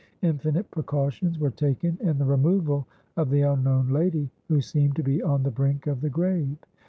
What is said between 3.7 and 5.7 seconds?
lady, who seemed to be on the